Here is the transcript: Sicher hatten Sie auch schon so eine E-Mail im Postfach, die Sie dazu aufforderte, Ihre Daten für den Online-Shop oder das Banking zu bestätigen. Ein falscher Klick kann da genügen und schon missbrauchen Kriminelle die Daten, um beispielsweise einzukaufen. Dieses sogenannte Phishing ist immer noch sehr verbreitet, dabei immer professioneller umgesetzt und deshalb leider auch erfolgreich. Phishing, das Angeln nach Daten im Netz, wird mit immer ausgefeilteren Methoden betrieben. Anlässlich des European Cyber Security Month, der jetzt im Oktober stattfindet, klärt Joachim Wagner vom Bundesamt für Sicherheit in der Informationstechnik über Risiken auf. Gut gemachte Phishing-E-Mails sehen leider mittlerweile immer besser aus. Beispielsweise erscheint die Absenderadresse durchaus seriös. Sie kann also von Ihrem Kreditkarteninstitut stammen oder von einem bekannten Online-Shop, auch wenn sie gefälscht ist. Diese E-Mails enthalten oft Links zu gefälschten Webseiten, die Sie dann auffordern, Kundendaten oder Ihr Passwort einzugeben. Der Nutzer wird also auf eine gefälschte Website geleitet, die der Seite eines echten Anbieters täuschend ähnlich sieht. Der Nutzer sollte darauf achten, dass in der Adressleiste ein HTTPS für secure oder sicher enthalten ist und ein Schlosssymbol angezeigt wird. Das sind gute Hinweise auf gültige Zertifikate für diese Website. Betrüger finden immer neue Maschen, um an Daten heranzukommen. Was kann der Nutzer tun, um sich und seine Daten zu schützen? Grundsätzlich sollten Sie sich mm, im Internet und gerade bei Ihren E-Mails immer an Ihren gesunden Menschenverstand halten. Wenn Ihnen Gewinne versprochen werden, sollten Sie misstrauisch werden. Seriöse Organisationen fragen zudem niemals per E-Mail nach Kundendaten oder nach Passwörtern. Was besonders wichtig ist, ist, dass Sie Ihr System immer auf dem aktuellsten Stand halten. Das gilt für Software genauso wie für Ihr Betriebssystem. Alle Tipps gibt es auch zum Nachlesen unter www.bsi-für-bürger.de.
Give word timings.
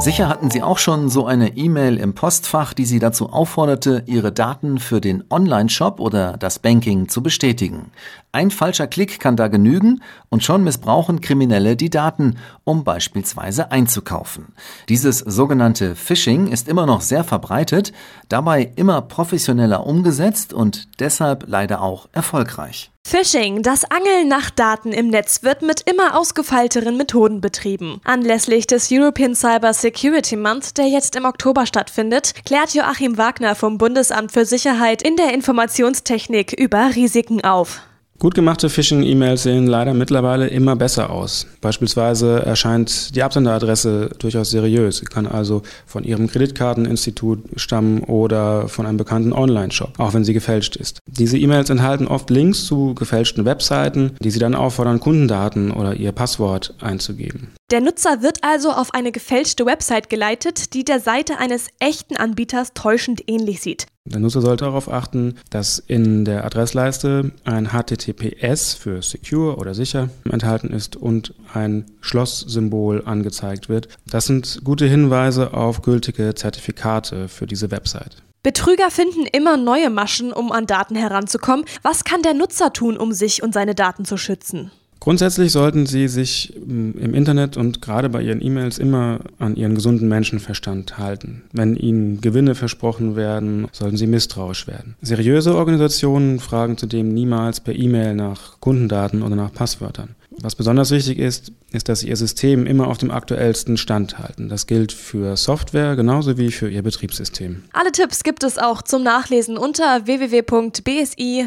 Sicher 0.00 0.28
hatten 0.28 0.48
Sie 0.48 0.62
auch 0.62 0.78
schon 0.78 1.08
so 1.08 1.26
eine 1.26 1.56
E-Mail 1.56 1.96
im 1.98 2.14
Postfach, 2.14 2.72
die 2.72 2.84
Sie 2.84 3.00
dazu 3.00 3.32
aufforderte, 3.32 4.04
Ihre 4.06 4.30
Daten 4.30 4.78
für 4.78 5.00
den 5.00 5.24
Online-Shop 5.28 5.98
oder 5.98 6.36
das 6.36 6.60
Banking 6.60 7.08
zu 7.08 7.20
bestätigen. 7.20 7.90
Ein 8.30 8.52
falscher 8.52 8.86
Klick 8.86 9.18
kann 9.18 9.34
da 9.36 9.48
genügen 9.48 10.00
und 10.28 10.44
schon 10.44 10.62
missbrauchen 10.62 11.20
Kriminelle 11.20 11.74
die 11.74 11.90
Daten, 11.90 12.36
um 12.62 12.84
beispielsweise 12.84 13.72
einzukaufen. 13.72 14.52
Dieses 14.88 15.18
sogenannte 15.18 15.96
Phishing 15.96 16.46
ist 16.46 16.68
immer 16.68 16.86
noch 16.86 17.00
sehr 17.00 17.24
verbreitet, 17.24 17.92
dabei 18.28 18.70
immer 18.76 19.02
professioneller 19.02 19.84
umgesetzt 19.84 20.52
und 20.52 20.86
deshalb 21.00 21.46
leider 21.48 21.82
auch 21.82 22.06
erfolgreich. 22.12 22.92
Phishing, 23.08 23.62
das 23.62 23.90
Angeln 23.90 24.28
nach 24.28 24.50
Daten 24.50 24.92
im 24.92 25.08
Netz, 25.08 25.42
wird 25.42 25.62
mit 25.62 25.88
immer 25.90 26.14
ausgefeilteren 26.14 26.94
Methoden 26.98 27.40
betrieben. 27.40 28.02
Anlässlich 28.04 28.66
des 28.66 28.88
European 28.92 29.34
Cyber 29.34 29.72
Security 29.72 30.36
Month, 30.36 30.76
der 30.76 30.88
jetzt 30.88 31.16
im 31.16 31.24
Oktober 31.24 31.64
stattfindet, 31.64 32.34
klärt 32.44 32.74
Joachim 32.74 33.16
Wagner 33.16 33.54
vom 33.54 33.78
Bundesamt 33.78 34.32
für 34.32 34.44
Sicherheit 34.44 35.00
in 35.00 35.16
der 35.16 35.32
Informationstechnik 35.32 36.52
über 36.52 36.90
Risiken 36.96 37.42
auf. 37.42 37.80
Gut 38.20 38.34
gemachte 38.34 38.68
Phishing-E-Mails 38.68 39.44
sehen 39.44 39.68
leider 39.68 39.94
mittlerweile 39.94 40.48
immer 40.48 40.74
besser 40.74 41.10
aus. 41.10 41.46
Beispielsweise 41.60 42.42
erscheint 42.44 43.14
die 43.14 43.22
Absenderadresse 43.22 44.10
durchaus 44.18 44.50
seriös. 44.50 44.96
Sie 44.98 45.04
kann 45.04 45.28
also 45.28 45.62
von 45.86 46.02
Ihrem 46.02 46.26
Kreditkarteninstitut 46.26 47.44
stammen 47.54 48.00
oder 48.02 48.66
von 48.68 48.86
einem 48.86 48.96
bekannten 48.98 49.32
Online-Shop, 49.32 49.92
auch 50.00 50.14
wenn 50.14 50.24
sie 50.24 50.32
gefälscht 50.32 50.74
ist. 50.74 50.98
Diese 51.06 51.38
E-Mails 51.38 51.70
enthalten 51.70 52.08
oft 52.08 52.28
Links 52.30 52.64
zu 52.66 52.92
gefälschten 52.96 53.44
Webseiten, 53.44 54.16
die 54.18 54.32
Sie 54.32 54.40
dann 54.40 54.56
auffordern, 54.56 54.98
Kundendaten 54.98 55.70
oder 55.70 55.94
Ihr 55.94 56.10
Passwort 56.10 56.74
einzugeben. 56.80 57.54
Der 57.70 57.80
Nutzer 57.80 58.20
wird 58.22 58.42
also 58.42 58.70
auf 58.70 58.94
eine 58.94 59.12
gefälschte 59.12 59.64
Website 59.64 60.10
geleitet, 60.10 60.74
die 60.74 60.84
der 60.84 60.98
Seite 60.98 61.38
eines 61.38 61.68
echten 61.78 62.16
Anbieters 62.16 62.72
täuschend 62.74 63.22
ähnlich 63.28 63.60
sieht. 63.60 63.86
Der 64.08 64.20
Nutzer 64.20 64.40
sollte 64.40 64.64
darauf 64.64 64.90
achten, 64.90 65.34
dass 65.50 65.78
in 65.78 66.24
der 66.24 66.44
Adressleiste 66.46 67.30
ein 67.44 67.66
HTTPS 67.68 68.72
für 68.74 69.02
secure 69.02 69.56
oder 69.56 69.74
sicher 69.74 70.08
enthalten 70.30 70.68
ist 70.72 70.96
und 70.96 71.34
ein 71.52 71.84
Schlosssymbol 72.00 73.02
angezeigt 73.04 73.68
wird. 73.68 73.88
Das 74.10 74.24
sind 74.26 74.60
gute 74.64 74.86
Hinweise 74.86 75.52
auf 75.54 75.82
gültige 75.82 76.34
Zertifikate 76.34 77.28
für 77.28 77.46
diese 77.46 77.70
Website. 77.70 78.22
Betrüger 78.42 78.90
finden 78.90 79.26
immer 79.26 79.56
neue 79.58 79.90
Maschen, 79.90 80.32
um 80.32 80.52
an 80.52 80.66
Daten 80.66 80.94
heranzukommen. 80.96 81.66
Was 81.82 82.04
kann 82.04 82.22
der 82.22 82.32
Nutzer 82.34 82.72
tun, 82.72 82.96
um 82.96 83.12
sich 83.12 83.42
und 83.42 83.52
seine 83.52 83.74
Daten 83.74 84.04
zu 84.06 84.16
schützen? 84.16 84.70
Grundsätzlich 85.08 85.52
sollten 85.52 85.86
Sie 85.86 86.06
sich 86.06 86.52
mm, 86.66 86.90
im 86.98 87.14
Internet 87.14 87.56
und 87.56 87.80
gerade 87.80 88.10
bei 88.10 88.20
Ihren 88.20 88.42
E-Mails 88.42 88.76
immer 88.76 89.20
an 89.38 89.56
Ihren 89.56 89.74
gesunden 89.74 90.06
Menschenverstand 90.06 90.98
halten. 90.98 91.44
Wenn 91.50 91.76
Ihnen 91.76 92.20
Gewinne 92.20 92.54
versprochen 92.54 93.16
werden, 93.16 93.68
sollten 93.72 93.96
Sie 93.96 94.06
misstrauisch 94.06 94.66
werden. 94.66 94.96
Seriöse 95.00 95.54
Organisationen 95.56 96.40
fragen 96.40 96.76
zudem 96.76 97.08
niemals 97.14 97.60
per 97.60 97.74
E-Mail 97.74 98.14
nach 98.14 98.60
Kundendaten 98.60 99.22
oder 99.22 99.34
nach 99.34 99.50
Passwörtern. 99.50 100.10
Was 100.42 100.56
besonders 100.56 100.90
wichtig 100.90 101.18
ist, 101.18 101.52
ist, 101.72 101.88
dass 101.88 102.00
Sie 102.00 102.10
Ihr 102.10 102.16
System 102.16 102.66
immer 102.66 102.86
auf 102.88 102.98
dem 102.98 103.10
aktuellsten 103.10 103.78
Stand 103.78 104.18
halten. 104.18 104.50
Das 104.50 104.66
gilt 104.66 104.92
für 104.92 105.38
Software 105.38 105.96
genauso 105.96 106.36
wie 106.36 106.52
für 106.52 106.68
Ihr 106.70 106.82
Betriebssystem. 106.82 107.62
Alle 107.72 107.92
Tipps 107.92 108.24
gibt 108.24 108.44
es 108.44 108.58
auch 108.58 108.82
zum 108.82 109.04
Nachlesen 109.04 109.56
unter 109.56 110.04
www.bsi-für-bürger.de. 110.04 111.46